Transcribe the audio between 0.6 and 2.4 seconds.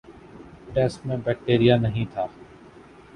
test میں bacteria نہیں تھا